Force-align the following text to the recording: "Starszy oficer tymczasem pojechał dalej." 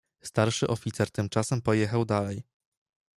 "Starszy 0.21 0.67
oficer 0.67 1.11
tymczasem 1.11 1.61
pojechał 1.61 2.05
dalej." 2.05 2.43